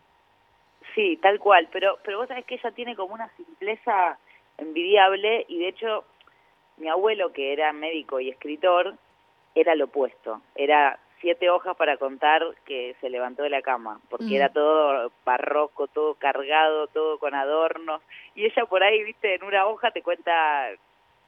Sí, 0.94 1.18
tal 1.22 1.38
cual, 1.38 1.68
pero, 1.70 1.98
pero 2.04 2.18
vos 2.18 2.28
sabés 2.28 2.44
que 2.46 2.56
ella 2.56 2.70
tiene 2.72 2.96
como 2.96 3.14
una 3.14 3.28
simpleza 3.36 4.18
envidiable 4.58 5.44
y 5.48 5.58
de 5.58 5.68
hecho 5.68 6.04
mi 6.76 6.88
abuelo, 6.88 7.32
que 7.32 7.52
era 7.52 7.72
médico 7.72 8.20
y 8.20 8.30
escritor, 8.30 8.94
era 9.54 9.74
lo 9.74 9.86
opuesto, 9.86 10.40
era 10.54 10.98
siete 11.20 11.50
hojas 11.50 11.76
para 11.76 11.96
contar 11.96 12.42
que 12.64 12.94
se 13.00 13.10
levantó 13.10 13.42
de 13.42 13.50
la 13.50 13.62
cama, 13.62 14.00
porque 14.08 14.26
mm. 14.26 14.34
era 14.34 14.48
todo 14.48 15.12
barroco, 15.24 15.86
todo 15.88 16.14
cargado, 16.14 16.86
todo 16.88 17.18
con 17.18 17.34
adornos, 17.34 18.02
y 18.34 18.46
ella 18.46 18.64
por 18.66 18.82
ahí, 18.82 19.02
viste, 19.04 19.34
en 19.34 19.44
una 19.44 19.66
hoja 19.66 19.90
te 19.90 20.02
cuenta 20.02 20.70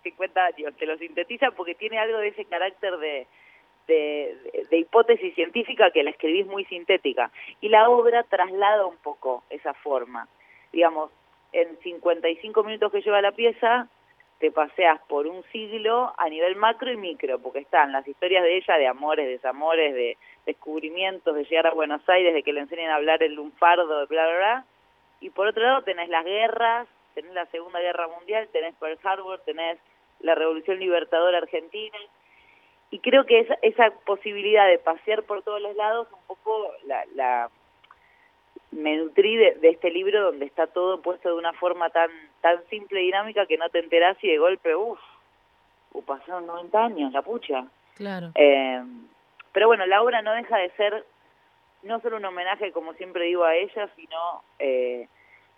50 0.03 0.44
años, 0.44 0.77
te 0.77 0.87
lo 0.87 0.97
sintetiza 0.97 1.50
porque 1.53 1.75
tiene 1.75 1.99
algo 1.99 2.19
de 2.19 2.29
ese 2.29 2.44
carácter 2.44 2.97
de, 2.99 3.27
de, 3.87 4.79
hipótesis 4.79 5.35
científica 5.35 5.91
que 5.91 6.03
la 6.03 6.11
escribís 6.11 6.47
muy 6.47 6.65
sintética. 6.67 7.31
Y 7.61 7.69
la 7.69 7.89
obra 7.89 8.23
traslada 8.25 8.87
un 8.87 8.97
poco 8.97 9.44
esa 9.50 9.75
forma. 9.75 10.29
Digamos, 10.73 11.11
en 11.53 11.77
55 11.79 12.65
minutos 12.65 12.93
que 12.93 13.03
lleva 13.03 13.21
la 13.21 13.33
pieza, 13.33 13.89
te 14.43 14.50
paseas 14.50 15.00
por 15.06 15.29
un 15.29 15.44
siglo 15.53 16.12
a 16.19 16.29
nivel 16.29 16.56
macro 16.56 16.91
y 16.91 16.97
micro, 16.97 17.39
porque 17.39 17.61
están 17.61 17.93
las 17.93 18.09
historias 18.09 18.43
de 18.43 18.56
ella 18.56 18.77
de 18.77 18.89
amores, 18.89 19.29
desamores, 19.29 19.94
de 19.94 20.19
descubrimientos, 20.47 21.37
de 21.37 21.44
llegar 21.44 21.69
a 21.69 21.75
Buenos 21.75 22.03
Aires, 22.09 22.35
de 22.35 22.43
que 22.43 22.53
le 22.53 22.59
enseñen 22.59 22.91
a 22.91 22.97
hablar 22.97 23.23
el 23.23 23.35
lunfardo, 23.35 24.00
de 24.00 24.06
bla, 24.06 24.27
bla, 24.27 24.37
bla. 24.37 24.65
Y 25.21 25.31
por 25.31 25.47
otro 25.47 25.62
lado 25.62 25.83
tenés 25.83 26.09
las 26.09 26.25
guerras, 26.25 26.89
tenés 27.15 27.33
la 27.35 27.47
Segunda 27.47 27.79
Guerra 27.79 28.09
Mundial, 28.09 28.49
tenés 28.53 28.75
Pearl 28.81 28.99
Harbor, 29.05 29.41
tenés 29.44 29.79
la 30.19 30.35
Revolución 30.35 30.81
Libertadora 30.81 31.39
Argentina, 31.39 31.99
y 32.91 32.99
creo 32.99 33.25
que 33.25 33.39
esa, 33.39 33.56
esa 33.62 33.93
posibilidad 34.05 34.67
de 34.67 34.79
pasear 34.79 35.23
por 35.23 35.44
todos 35.44 35.62
los 35.62 35.77
lados, 35.77 36.09
un 36.11 36.27
poco 36.27 36.73
la, 36.85 37.05
la 37.15 37.49
me 38.72 38.96
nutrí 38.96 39.36
de, 39.36 39.58
este 39.62 39.90
libro 39.90 40.22
donde 40.22 40.46
está 40.46 40.66
todo 40.66 41.00
puesto 41.02 41.28
de 41.28 41.34
una 41.34 41.52
forma 41.52 41.90
tan 41.90 42.10
tan 42.40 42.64
simple 42.69 43.02
y 43.02 43.06
dinámica 43.06 43.46
que 43.46 43.58
no 43.58 43.69
te 43.69 43.78
enterás 43.78 44.16
y 44.22 44.28
de 44.28 44.38
golpe, 44.38 44.74
uff, 44.74 44.98
uh, 45.92 46.02
pasaron 46.02 46.46
90 46.46 46.84
años, 46.84 47.12
la 47.12 47.22
pucha. 47.22 47.66
Claro. 47.94 48.32
Eh, 48.34 48.82
pero 49.52 49.69
bueno, 49.69 49.86
la 49.86 50.02
obra 50.02 50.22
no 50.22 50.32
deja 50.32 50.56
de 50.56 50.70
ser 50.70 51.04
no 51.82 52.00
solo 52.00 52.16
un 52.16 52.24
homenaje, 52.24 52.72
como 52.72 52.94
siempre 52.94 53.26
digo, 53.26 53.44
a 53.44 53.54
ella, 53.54 53.88
sino 53.96 54.42
eh, 54.58 55.08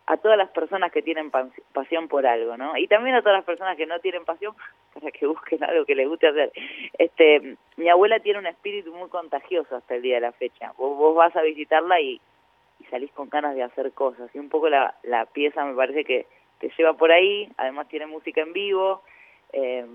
a 0.06 0.16
todas 0.16 0.36
las 0.36 0.50
personas 0.50 0.90
que 0.90 1.02
tienen 1.02 1.30
pasión 1.72 2.08
por 2.08 2.26
algo, 2.26 2.56
¿no? 2.56 2.76
Y 2.76 2.88
también 2.88 3.16
a 3.16 3.22
todas 3.22 3.38
las 3.38 3.44
personas 3.44 3.76
que 3.76 3.86
no 3.86 3.98
tienen 4.00 4.24
pasión 4.24 4.54
para 4.94 5.10
que 5.10 5.26
busquen 5.26 5.62
algo 5.62 5.84
que 5.86 5.94
les 5.94 6.08
guste 6.08 6.28
hacer. 6.28 6.52
Este, 6.98 7.56
mi 7.76 7.88
abuela 7.88 8.18
tiene 8.20 8.40
un 8.40 8.46
espíritu 8.46 8.92
muy 8.94 9.08
contagioso 9.08 9.76
hasta 9.76 9.94
el 9.94 10.02
día 10.02 10.16
de 10.16 10.22
la 10.22 10.32
fecha. 10.32 10.72
Vos, 10.76 10.96
vos 10.96 11.14
vas 11.14 11.34
a 11.36 11.42
visitarla 11.42 12.00
y, 12.00 12.20
y, 12.84 12.90
salís 12.90 13.10
con 13.12 13.28
ganas 13.28 13.54
de 13.54 13.62
hacer 13.62 13.92
cosas. 13.92 14.30
Y 14.34 14.38
un 14.38 14.48
poco 14.48 14.68
la, 14.68 14.94
la 15.02 15.26
pieza 15.26 15.64
me 15.64 15.74
parece 15.74 16.04
que 16.04 16.26
te 16.58 16.70
lleva 16.76 16.94
por 16.94 17.10
ahí. 17.10 17.48
Además 17.56 17.88
tiene 17.88 18.06
música 18.06 18.40
en 18.40 18.52
vivo. 18.52 19.02
Eh, 19.52 19.86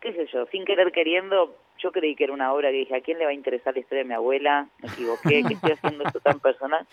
qué 0.00 0.12
sé 0.12 0.26
yo, 0.32 0.46
sin 0.46 0.64
querer 0.64 0.92
queriendo, 0.92 1.56
yo 1.78 1.92
creí 1.92 2.14
que 2.14 2.24
era 2.24 2.32
una 2.32 2.52
obra 2.52 2.70
que 2.70 2.78
dije, 2.78 2.96
¿a 2.96 3.00
quién 3.00 3.18
le 3.18 3.24
va 3.24 3.30
a 3.30 3.34
interesar 3.34 3.74
la 3.74 3.80
historia 3.80 4.02
de 4.02 4.08
mi 4.08 4.14
abuela? 4.14 4.66
Me 4.82 4.88
equivoqué, 4.88 5.42
que 5.42 5.54
estoy 5.54 5.72
haciendo 5.72 6.04
esto 6.04 6.20
tan 6.20 6.40
personal. 6.40 6.86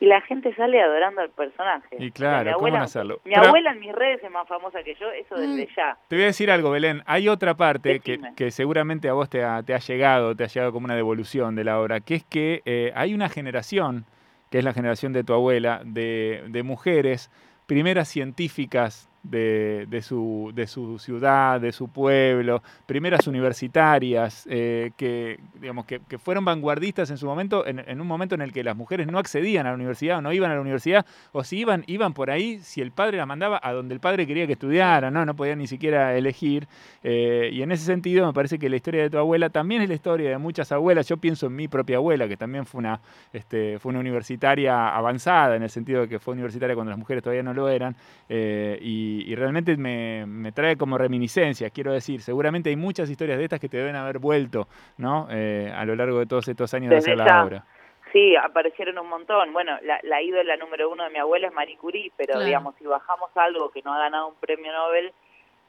Y 0.00 0.06
la 0.06 0.20
gente 0.20 0.54
sale 0.54 0.80
adorando 0.80 1.20
al 1.20 1.30
personaje. 1.30 1.96
Y 1.98 2.10
claro, 2.10 2.44
mi 2.44 2.50
abuela, 2.50 2.76
¿cómo 2.76 2.84
hacerlo? 2.84 3.20
Mi 3.24 3.34
abuela 3.34 3.72
en 3.72 3.80
mis 3.80 3.92
redes 3.92 4.22
es 4.22 4.30
más 4.30 4.46
famosa 4.46 4.82
que 4.82 4.94
yo, 4.94 5.10
eso 5.10 5.34
desde 5.36 5.64
mm. 5.64 5.76
ya. 5.76 5.98
Te 6.08 6.16
voy 6.16 6.24
a 6.24 6.26
decir 6.26 6.50
algo, 6.50 6.70
Belén. 6.70 7.02
Hay 7.06 7.28
otra 7.28 7.54
parte 7.54 8.00
que, 8.00 8.20
que, 8.36 8.50
seguramente 8.50 9.08
a 9.08 9.12
vos 9.12 9.28
te 9.28 9.42
ha, 9.42 9.62
te 9.62 9.74
ha, 9.74 9.78
llegado, 9.78 10.34
te 10.36 10.44
ha 10.44 10.48
llegado 10.48 10.72
como 10.72 10.84
una 10.84 10.96
devolución 10.96 11.54
de 11.54 11.64
la 11.64 11.80
obra, 11.80 12.00
que 12.00 12.14
es 12.14 12.24
que 12.24 12.62
eh, 12.64 12.92
hay 12.94 13.14
una 13.14 13.28
generación, 13.28 14.04
que 14.50 14.58
es 14.58 14.64
la 14.64 14.72
generación 14.72 15.12
de 15.12 15.24
tu 15.24 15.32
abuela, 15.32 15.82
de, 15.84 16.44
de 16.48 16.62
mujeres, 16.62 17.30
primeras 17.66 18.08
científicas 18.08 19.08
de, 19.22 20.00
su, 20.02 20.52
de 20.54 20.66
su 20.66 20.98
ciudad, 20.98 21.60
de 21.60 21.72
su 21.72 21.88
pueblo, 21.88 22.62
primeras 22.86 23.26
universitarias, 23.26 24.46
eh, 24.50 24.92
que, 24.96 25.38
digamos, 25.60 25.86
que, 25.86 26.00
fueron 26.18 26.44
vanguardistas 26.44 27.10
en 27.10 27.18
su 27.18 27.26
momento, 27.26 27.66
en, 27.66 28.00
un 28.00 28.06
momento 28.06 28.34
en 28.34 28.42
el 28.42 28.52
que 28.52 28.64
las 28.64 28.76
mujeres 28.76 29.06
no 29.06 29.18
accedían 29.18 29.66
a 29.66 29.70
la 29.70 29.74
universidad 29.74 30.18
o 30.18 30.22
no 30.22 30.32
iban 30.32 30.50
a 30.50 30.54
la 30.54 30.60
universidad, 30.60 31.06
o 31.32 31.44
si 31.44 31.58
iban, 31.58 31.84
iban 31.86 32.14
por 32.14 32.30
ahí, 32.30 32.60
si 32.60 32.80
el 32.80 32.92
padre 32.92 33.18
la 33.18 33.26
mandaba 33.26 33.60
a 33.62 33.72
donde 33.72 33.94
el 33.94 34.00
padre 34.00 34.26
quería 34.26 34.46
que 34.46 34.54
estudiara, 34.54 35.10
no, 35.10 35.24
no 35.24 35.34
podían 35.34 35.58
ni 35.58 35.66
siquiera 35.66 36.16
elegir. 36.16 36.66
Eh, 37.02 37.50
y 37.52 37.62
en 37.62 37.72
ese 37.72 37.84
sentido 37.84 38.26
me 38.26 38.32
parece 38.32 38.58
que 38.58 38.68
la 38.68 38.76
historia 38.76 39.02
de 39.02 39.10
tu 39.10 39.18
abuela 39.18 39.50
también 39.50 39.82
es 39.82 39.88
la 39.88 39.94
historia 39.94 40.30
de 40.30 40.38
muchas 40.38 40.72
abuelas. 40.72 41.06
Yo 41.08 41.16
pienso 41.16 41.46
en 41.46 41.56
mi 41.56 41.68
propia 41.68 41.96
abuela, 41.96 42.28
que 42.28 42.36
también 42.36 42.66
fue 42.66 42.80
una, 42.80 43.00
este, 43.32 43.78
fue 43.78 43.90
una 43.90 44.00
universitaria 44.00 44.88
avanzada, 44.94 45.56
en 45.56 45.62
el 45.62 45.70
sentido 45.70 46.02
de 46.02 46.08
que 46.08 46.18
fue 46.18 46.34
universitaria 46.34 46.74
cuando 46.74 46.90
las 46.90 46.98
mujeres 46.98 47.22
todavía 47.22 47.42
no 47.42 47.54
lo 47.54 47.68
eran. 47.68 47.96
Eh, 48.28 48.78
y, 48.80 49.17
y, 49.26 49.34
realmente 49.34 49.76
me, 49.76 50.26
me, 50.26 50.52
trae 50.52 50.76
como 50.76 50.98
reminiscencias, 50.98 51.72
quiero 51.72 51.92
decir, 51.92 52.20
seguramente 52.20 52.70
hay 52.70 52.76
muchas 52.76 53.10
historias 53.10 53.38
de 53.38 53.44
estas 53.44 53.60
que 53.60 53.68
te 53.68 53.76
deben 53.76 53.96
haber 53.96 54.18
vuelto, 54.18 54.68
¿no? 54.96 55.28
Eh, 55.30 55.72
a 55.74 55.84
lo 55.84 55.96
largo 55.96 56.18
de 56.18 56.26
todos 56.26 56.48
estos 56.48 56.72
años 56.74 56.90
de 56.90 56.96
hacer 56.96 57.16
la 57.16 57.44
obra. 57.44 57.64
Sí, 58.12 58.34
aparecieron 58.36 58.98
un 58.98 59.08
montón. 59.08 59.52
Bueno, 59.52 59.72
la, 59.82 60.00
la 60.02 60.22
ídola 60.22 60.56
número 60.56 60.90
uno 60.90 61.04
de 61.04 61.10
mi 61.10 61.18
abuela 61.18 61.48
es 61.48 61.52
Marie 61.52 61.76
Curie, 61.76 62.10
pero 62.16 62.40
digamos, 62.40 62.74
si 62.76 62.84
bajamos 62.84 63.30
algo 63.36 63.70
que 63.70 63.82
no 63.82 63.92
ha 63.92 63.98
ganado 63.98 64.28
un 64.28 64.34
premio 64.36 64.72
Nobel, 64.72 65.12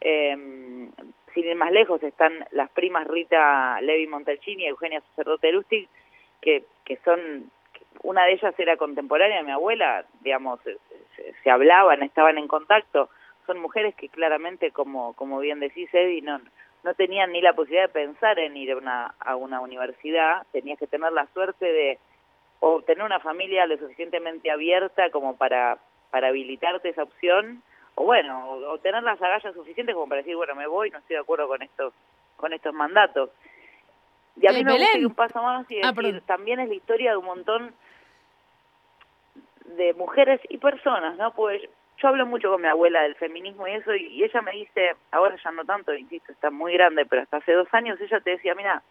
Em, 0.01 0.91
sin 1.33 1.45
ir 1.45 1.55
más 1.55 1.71
lejos, 1.71 2.01
están 2.03 2.45
las 2.51 2.69
primas 2.71 3.07
Rita 3.07 3.81
Levi 3.81 4.07
Montalcini 4.07 4.63
y 4.63 4.67
Eugenia 4.67 5.01
Sacerdote 5.01 5.51
Lustig, 5.51 5.89
que, 6.41 6.63
que 6.85 6.97
son, 7.03 7.51
una 8.03 8.23
de 8.23 8.33
ellas 8.33 8.55
era 8.57 8.77
contemporánea 8.77 9.37
de 9.37 9.43
mi 9.43 9.51
abuela, 9.51 10.05
digamos, 10.21 10.59
se, 10.61 10.77
se, 11.43 11.49
hablaban, 11.49 12.01
estaban 12.01 12.37
en 12.37 12.47
contacto. 12.47 13.09
Son 13.49 13.59
mujeres 13.61 13.95
que 13.95 14.09
claramente, 14.09 14.69
como, 14.69 15.13
como 15.13 15.39
bien 15.39 15.59
decís, 15.59 15.89
Eddie, 15.91 16.21
no, 16.21 16.39
no 16.83 16.93
tenían 16.93 17.31
ni 17.31 17.41
la 17.41 17.53
posibilidad 17.53 17.87
de 17.87 17.93
pensar 18.05 18.37
en 18.37 18.55
ir 18.55 18.73
a 18.73 18.77
una, 18.77 19.15
a 19.19 19.35
una 19.35 19.59
universidad, 19.59 20.45
tenías 20.51 20.77
que 20.77 20.85
tener 20.85 21.11
la 21.13 21.25
suerte 21.33 21.65
de 21.65 21.97
o 22.59 22.83
tener 22.83 23.03
una 23.03 23.19
familia 23.19 23.65
lo 23.65 23.75
suficientemente 23.79 24.51
abierta 24.51 25.09
como 25.09 25.35
para, 25.35 25.79
para 26.11 26.27
habilitarte 26.27 26.89
esa 26.89 27.01
opción, 27.01 27.63
o 27.95 28.03
bueno, 28.03 28.51
o, 28.51 28.77
tener 28.77 29.01
las 29.01 29.19
agallas 29.19 29.55
suficientes 29.55 29.95
como 29.95 30.07
para 30.07 30.21
decir, 30.21 30.35
bueno, 30.35 30.53
me 30.53 30.67
voy, 30.67 30.91
no 30.91 30.99
estoy 30.99 31.15
de 31.15 31.21
acuerdo 31.21 31.47
con 31.47 31.63
estos, 31.63 31.91
con 32.37 32.53
estos 32.53 32.75
mandatos. 32.75 33.31
Y 34.39 34.45
a 34.45 34.51
mí 34.51 34.63
me 34.63 34.77
gusta 34.77 34.97
un 34.99 35.15
paso 35.15 35.41
más 35.41 35.71
y 35.71 35.81
ah, 35.83 35.91
decir, 35.91 36.21
también 36.27 36.59
es 36.59 36.69
la 36.69 36.75
historia 36.75 37.11
de 37.11 37.17
un 37.17 37.25
montón 37.25 37.73
de 39.65 39.95
mujeres 39.95 40.39
y 40.49 40.59
personas, 40.59 41.17
¿no? 41.17 41.33
Pues 41.33 41.67
yo 42.01 42.07
hablo 42.07 42.25
mucho 42.25 42.49
con 42.49 42.61
mi 42.61 42.67
abuela 42.67 43.01
del 43.03 43.15
feminismo 43.15 43.67
y 43.67 43.71
eso, 43.71 43.93
y 43.95 44.23
ella 44.23 44.41
me 44.41 44.51
dice, 44.51 44.95
ahora 45.11 45.35
ya 45.43 45.51
no 45.51 45.65
tanto, 45.65 45.93
insisto, 45.93 46.31
está 46.31 46.49
muy 46.49 46.73
grande, 46.73 47.05
pero 47.05 47.21
hasta 47.21 47.37
hace 47.37 47.53
dos 47.53 47.67
años 47.73 47.99
ella 47.99 48.19
te 48.21 48.31
decía, 48.31 48.55
mira, 48.55 48.81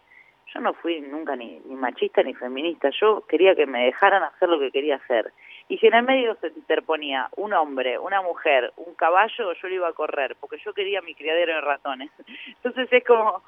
yo 0.53 0.59
no 0.61 0.73
fui 0.73 1.01
nunca 1.01 1.35
ni, 1.35 1.59
machista 1.69 2.23
ni 2.23 2.33
feminista, 2.33 2.89
yo 2.99 3.23
quería 3.27 3.55
que 3.55 3.65
me 3.65 3.85
dejaran 3.85 4.23
hacer 4.23 4.49
lo 4.49 4.59
que 4.59 4.71
quería 4.71 4.95
hacer. 4.95 5.31
Y 5.67 5.77
si 5.77 5.87
en 5.87 5.93
el 5.93 6.03
medio 6.03 6.35
se 6.41 6.47
interponía 6.47 7.29
un 7.35 7.53
hombre, 7.53 7.99
una 7.99 8.21
mujer, 8.21 8.73
un 8.77 8.95
caballo, 8.95 9.53
yo 9.53 9.67
lo 9.67 9.75
iba 9.75 9.87
a 9.87 9.93
correr, 9.93 10.35
porque 10.39 10.57
yo 10.65 10.73
quería 10.73 11.01
mi 11.01 11.13
criadero 11.13 11.53
de 11.53 11.61
ratones. 11.61 12.09
Entonces 12.47 12.87
es 12.91 13.03
como, 13.03 13.43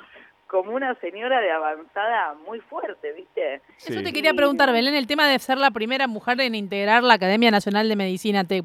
como 0.51 0.75
una 0.75 0.93
señora 0.95 1.39
de 1.39 1.49
avanzada 1.49 2.33
muy 2.45 2.59
fuerte, 2.59 3.13
¿viste? 3.13 3.61
Eso 3.77 4.03
te 4.03 4.11
quería 4.11 4.33
preguntar, 4.33 4.69
Belén, 4.73 4.93
el 4.95 5.07
tema 5.07 5.25
de 5.25 5.39
ser 5.39 5.57
la 5.57 5.71
primera 5.71 6.07
mujer 6.07 6.41
en 6.41 6.55
integrar 6.55 7.03
la 7.03 7.13
Academia 7.13 7.51
Nacional 7.51 7.87
de 7.87 7.95
Medicina, 7.95 8.43
¿te, 8.43 8.61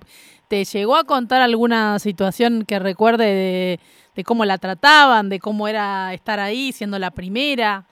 te 0.49 0.65
llegó 0.65 0.97
a 0.97 1.05
contar 1.05 1.43
alguna 1.43 2.01
situación 2.01 2.65
que 2.67 2.81
recuerde 2.81 3.27
de, 3.27 3.81
de 4.17 4.25
cómo 4.25 4.45
la 4.45 4.59
trataban, 4.59 5.29
de 5.29 5.39
cómo 5.39 5.69
era 5.69 6.13
estar 6.13 6.41
ahí 6.41 6.73
siendo 6.73 6.99
la 6.99 7.13
primera? 7.13 7.85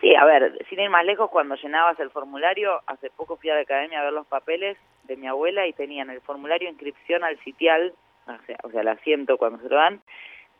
Sí, 0.00 0.14
a 0.14 0.24
ver, 0.24 0.58
sin 0.70 0.80
ir 0.80 0.88
más 0.88 1.04
lejos, 1.04 1.28
cuando 1.28 1.56
llenabas 1.56 2.00
el 2.00 2.08
formulario, 2.08 2.80
hace 2.86 3.10
poco 3.10 3.36
fui 3.36 3.50
a 3.50 3.54
la 3.54 3.60
academia 3.60 4.00
a 4.00 4.04
ver 4.04 4.14
los 4.14 4.26
papeles 4.26 4.78
de 5.04 5.16
mi 5.18 5.26
abuela 5.26 5.66
y 5.66 5.74
tenían 5.74 6.08
el 6.08 6.22
formulario 6.22 6.70
inscripción 6.70 7.22
al 7.22 7.38
sitial, 7.40 7.92
o 8.26 8.46
sea, 8.46 8.56
o 8.62 8.70
sea 8.70 8.80
el 8.80 8.88
asiento 8.88 9.36
cuando 9.36 9.58
se 9.58 9.68
lo 9.68 9.76
dan, 9.76 10.00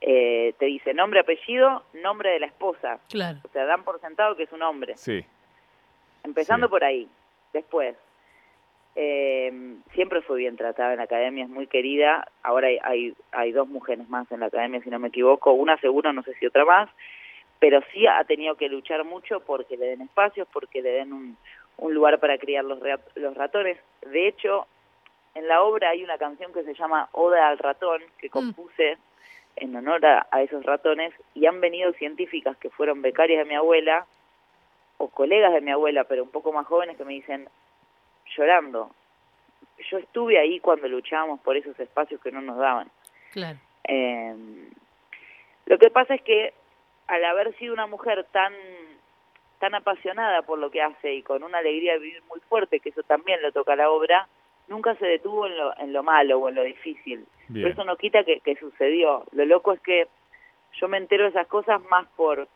eh, 0.00 0.54
te 0.58 0.66
dice 0.66 0.94
nombre, 0.94 1.20
apellido, 1.20 1.82
nombre 2.02 2.30
de 2.30 2.40
la 2.40 2.46
esposa. 2.46 2.98
Claro. 3.08 3.38
O 3.44 3.48
sea, 3.48 3.64
dan 3.64 3.84
por 3.84 4.00
sentado 4.00 4.36
que 4.36 4.44
es 4.44 4.52
un 4.52 4.62
hombre. 4.62 4.96
Sí. 4.96 5.24
Empezando 6.24 6.68
por 6.68 6.84
ahí. 6.84 7.08
Después, 7.52 7.96
eh, 8.94 9.76
siempre 9.94 10.22
fue 10.22 10.38
bien 10.38 10.56
tratada 10.56 10.92
en 10.92 10.98
la 10.98 11.04
academia, 11.04 11.44
es 11.44 11.50
muy 11.50 11.66
querida. 11.66 12.28
Ahora 12.42 12.68
hay, 12.68 12.78
hay, 12.82 13.14
hay 13.32 13.52
dos 13.52 13.68
mujeres 13.68 14.08
más 14.08 14.30
en 14.32 14.40
la 14.40 14.46
academia, 14.46 14.80
si 14.82 14.90
no 14.90 14.98
me 14.98 15.08
equivoco. 15.08 15.52
Una 15.52 15.78
seguro, 15.78 16.12
no 16.12 16.22
sé 16.22 16.34
si 16.34 16.46
otra 16.46 16.64
más 16.64 16.88
pero 17.58 17.80
sí 17.92 18.06
ha 18.06 18.22
tenido 18.24 18.54
que 18.56 18.68
luchar 18.68 19.04
mucho 19.04 19.40
porque 19.40 19.76
le 19.76 19.86
den 19.86 20.02
espacios, 20.02 20.46
porque 20.52 20.82
le 20.82 20.90
den 20.90 21.12
un, 21.12 21.36
un 21.78 21.94
lugar 21.94 22.18
para 22.20 22.38
criar 22.38 22.64
los, 22.64 22.78
los 23.14 23.34
ratones. 23.34 23.78
De 24.02 24.28
hecho, 24.28 24.66
en 25.34 25.48
la 25.48 25.62
obra 25.62 25.90
hay 25.90 26.02
una 26.02 26.18
canción 26.18 26.52
que 26.52 26.64
se 26.64 26.74
llama 26.74 27.08
Oda 27.12 27.48
al 27.48 27.58
ratón, 27.58 28.02
que 28.18 28.28
mm. 28.28 28.30
compuse 28.30 28.98
en 29.56 29.74
honor 29.74 30.04
a, 30.04 30.42
esos 30.42 30.64
ratones, 30.64 31.12
y 31.34 31.46
han 31.46 31.60
venido 31.60 31.92
científicas 31.94 32.56
que 32.58 32.70
fueron 32.70 33.02
becarias 33.02 33.38
de 33.38 33.48
mi 33.48 33.54
abuela, 33.54 34.06
o 34.98 35.08
colegas 35.08 35.52
de 35.52 35.60
mi 35.60 35.70
abuela, 35.70 36.04
pero 36.04 36.22
un 36.22 36.30
poco 36.30 36.52
más 36.52 36.66
jóvenes, 36.66 36.96
que 36.96 37.04
me 37.04 37.14
dicen, 37.14 37.48
llorando, 38.36 38.90
yo 39.90 39.98
estuve 39.98 40.38
ahí 40.38 40.60
cuando 40.60 40.88
luchábamos 40.88 41.40
por 41.40 41.56
esos 41.56 41.78
espacios 41.78 42.20
que 42.20 42.32
no 42.32 42.40
nos 42.40 42.58
daban. 42.58 42.90
Claro. 43.32 43.58
Eh, 43.84 44.34
lo 45.66 45.78
que 45.78 45.90
pasa 45.90 46.14
es 46.14 46.22
que 46.22 46.54
al 47.06 47.24
haber 47.24 47.56
sido 47.58 47.74
una 47.74 47.86
mujer 47.86 48.24
tan 48.32 48.52
tan 49.58 49.74
apasionada 49.74 50.42
por 50.42 50.58
lo 50.58 50.70
que 50.70 50.82
hace 50.82 51.14
y 51.14 51.22
con 51.22 51.42
una 51.42 51.58
alegría 51.58 51.94
de 51.94 51.98
vivir 51.98 52.22
muy 52.28 52.40
fuerte, 52.40 52.80
que 52.80 52.90
eso 52.90 53.02
también 53.02 53.40
lo 53.42 53.52
toca 53.52 53.74
la 53.74 53.90
obra, 53.90 54.28
nunca 54.68 54.94
se 54.96 55.06
detuvo 55.06 55.46
en 55.46 55.56
lo, 55.56 55.78
en 55.78 55.92
lo 55.92 56.02
malo 56.02 56.38
o 56.38 56.48
en 56.48 56.54
lo 56.54 56.62
difícil. 56.62 57.26
Pero 57.52 57.68
eso 57.68 57.84
no 57.84 57.96
quita 57.96 58.24
que, 58.24 58.40
que 58.40 58.56
sucedió. 58.56 59.24
Lo 59.32 59.44
loco 59.44 59.72
es 59.72 59.80
que 59.80 60.08
yo 60.80 60.88
me 60.88 60.98
entero 60.98 61.24
de 61.24 61.30
esas 61.30 61.46
cosas 61.46 61.80
más 61.90 62.06
por 62.16 62.48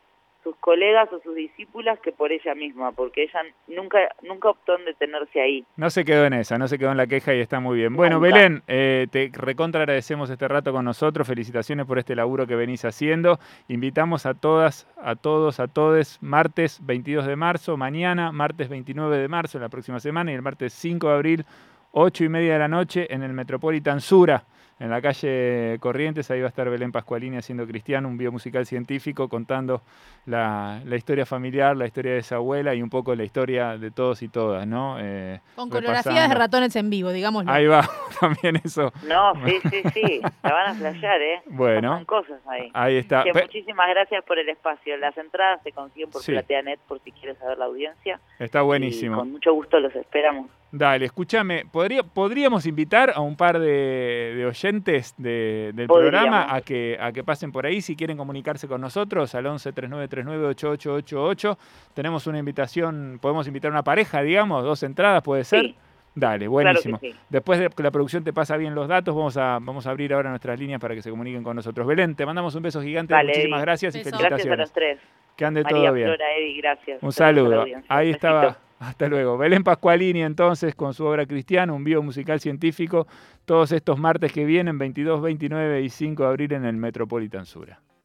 sus 0.43 0.57
colegas 0.57 1.13
o 1.13 1.21
sus 1.21 1.35
discípulas 1.35 1.99
que 2.01 2.13
por 2.13 2.33
ella 2.33 2.55
misma, 2.55 2.93
porque 2.93 3.25
ella 3.25 3.41
nunca 3.69 3.99
nunca 4.23 4.51
optó 4.51 4.79
en 4.79 4.87
detenerse 4.87 5.41
ahí. 5.41 5.65
No 5.77 5.91
se 5.91 6.05
quedó 6.05 6.25
en 6.25 6.33
esa, 6.33 6.57
no 6.59 6.67
se 6.67 6.79
quedó 6.79 6.91
en 6.91 6.97
la 6.97 7.07
queja 7.07 7.35
y 7.35 7.41
está 7.41 7.61
muy 7.61 7.77
bien. 7.77 7.95
Bueno, 7.95 8.21
Belén, 8.21 8.63
eh, 8.67 9.07
te 9.11 9.31
recontra 9.33 9.83
agradecemos 9.83 10.31
este 10.31 10.49
rato 10.49 10.73
con 10.73 10.85
nosotros, 10.85 11.27
felicitaciones 11.27 11.87
por 11.87 11.99
este 11.99 12.17
laburo 12.17 12.47
que 12.47 12.57
venís 12.57 12.85
haciendo. 12.85 13.39
Invitamos 13.69 14.27
a 14.27 14.35
todas, 14.35 14.89
a 15.03 15.15
todos, 15.15 15.61
a 15.61 15.69
todes, 15.69 16.19
martes 16.23 16.81
22 16.85 17.27
de 17.27 17.37
marzo, 17.37 17.77
mañana, 17.77 18.33
martes 18.33 18.69
29 18.69 19.19
de 19.19 19.29
marzo, 19.29 19.59
la 19.59 19.69
próxima 19.69 20.01
semana, 20.01 20.33
y 20.33 20.35
el 20.35 20.43
martes 20.43 20.73
5 20.73 21.09
de 21.09 21.15
abril, 21.15 21.45
8 21.93 22.25
y 22.25 22.29
media 22.29 22.55
de 22.55 22.59
la 22.59 22.69
noche, 22.69 23.13
en 23.13 23.23
el 23.23 23.33
Metropolitan 23.33 24.01
Sura 24.01 24.45
en 24.81 24.89
la 24.89 25.03
calle 25.03 25.77
Corrientes, 25.79 26.31
ahí 26.31 26.41
va 26.41 26.47
a 26.47 26.49
estar 26.49 26.69
Belén 26.71 26.91
Pascualini 26.91 27.37
haciendo 27.37 27.67
Cristiano, 27.67 28.09
un 28.09 28.17
biomusical 28.17 28.65
científico, 28.65 29.29
contando 29.29 29.83
la, 30.25 30.81
historia 30.97 31.27
familiar, 31.27 31.77
la 31.77 31.87
historia 31.87 32.13
de 32.13 32.19
esa 32.21 32.37
abuela 32.37 32.75
y 32.75 32.81
un 32.81 32.89
poco 32.89 33.15
la 33.15 33.23
historia 33.23 33.77
de 33.77 33.91
todos 33.91 34.23
y 34.23 34.29
todas, 34.29 34.67
¿no? 34.67 34.97
Eh, 34.99 35.41
Con 35.55 35.69
coreografías 35.69 36.31
de 36.31 36.35
ratones 36.35 36.75
en 36.77 36.89
vivo, 36.89 37.11
digamos. 37.11 37.45
Ahí 37.47 37.67
va, 37.67 37.87
también 38.21 38.57
eso. 38.65 38.93
No, 39.07 39.33
sí, 39.45 39.59
sí, 39.71 39.83
sí, 39.95 40.21
la 40.43 40.53
van 40.53 40.71
a 40.71 40.75
flashear, 40.75 41.21
¿eh? 41.21 41.43
Bueno. 41.47 42.05
cosas 42.07 42.41
ahí. 42.47 42.71
Ahí 42.75 42.97
está. 42.97 43.25
muchísimas 43.33 43.89
gracias 43.89 44.25
por 44.25 44.39
el 44.39 44.49
espacio. 44.49 44.97
Las 44.97 45.17
entradas 45.17 45.63
se 45.63 45.73
consiguen 45.73 46.11
por 46.11 46.25
PlateaNet 46.25 46.81
por 46.81 47.01
si 47.01 47.13
quieres 47.13 47.39
saber 47.39 47.59
la 47.59 47.67
audiencia. 47.67 48.21
Está 48.39 48.63
buenísimo. 48.63 49.19
con 49.19 49.33
mucho 49.33 49.53
gusto 49.53 49.81
los 49.81 49.95
esperamos. 49.95 50.51
Dale, 50.73 51.07
escúchame, 51.07 51.65
¿podría, 51.65 52.05
podríamos 52.05 52.65
invitar 52.65 53.13
a 53.17 53.21
un 53.21 53.37
par 53.37 53.59
de, 53.59 54.45
oyentes 54.49 55.15
del 55.19 55.89
programa 55.89 56.55
a 56.55 56.61
que, 56.61 56.97
a 57.01 57.11
que 57.11 57.25
pasen 57.25 57.51
por 57.51 57.67
ahí 57.67 57.81
si 57.81 57.97
quieren 57.97 58.17
comunicarse 58.17 58.69
con 58.69 58.81
nosotros 58.81 59.35
al 59.35 59.47
11 59.47 59.73
3939 59.73 60.47
8888. 60.51 61.59
Tenemos 61.93 62.29
una 62.29 62.39
invitación, 62.39 63.19
podemos 63.21 63.49
invitar 63.49 63.71
a 63.71 63.75
una 63.75 63.83
pareja, 63.83 64.23
digamos, 64.23 64.63
dos 64.63 64.85
entradas, 64.85 65.25
¿puede 65.25 65.43
ser? 65.43 65.75
Dale, 66.15 66.49
buenísimo. 66.49 67.01
Después 67.29 67.61
de 67.61 67.69
que 67.71 67.83
la 67.83 67.91
producción 67.91 68.25
te 68.25 68.33
pasa 68.33 68.57
bien 68.57 68.75
los 68.75 68.89
datos, 68.89 69.15
vamos 69.15 69.37
a, 69.37 69.59
vamos 69.61 69.87
a 69.87 69.91
abrir 69.91 70.13
ahora 70.13 70.31
nuestras 70.31 70.59
líneas 70.59 70.81
para 70.81 70.95
que 70.95 71.03
se 71.03 71.11
comuniquen 71.11 71.43
con 71.43 71.57
nosotros. 71.57 71.87
Belén, 71.87 72.15
te 72.15 72.27
mandamos 72.27 72.55
un 72.55 72.63
beso 72.63 72.83
gigante, 72.83 73.15
muchísimas 73.15 73.63
gracias 73.63 73.95
y 73.95 73.99
felicitaciones. 74.03 74.31
Gracias 74.31 74.53
a 74.53 74.57
los 74.57 74.73
tres. 74.73 74.99
Que 75.37 75.45
ande 75.45 75.65
todo 75.65 75.93
bien. 75.93 76.09
Flora, 76.09 76.25
gracias. 76.59 77.03
Un 77.03 77.13
saludo. 77.13 77.65
Ahí 77.89 78.11
estaba. 78.11 78.59
Hasta 78.81 79.09
luego. 79.09 79.37
Belén 79.37 79.63
Pascualini 79.63 80.23
entonces 80.23 80.75
con 80.75 80.95
su 80.95 81.05
obra 81.05 81.27
Cristiana, 81.27 81.75
un 81.75 81.85
bio 81.85 82.03
musical 82.03 82.41
científico, 82.41 83.07
todos 83.45 83.73
estos 83.73 83.99
martes 83.99 84.33
que 84.33 84.47
vienen, 84.47 84.79
22, 84.79 85.21
29 85.21 85.83
y 85.83 85.91
5 85.91 86.23
de 86.23 86.29
abril 86.29 86.53
en 86.55 86.65
el 86.65 86.77
Metropolitan 86.77 87.45
Sura. 87.45 87.79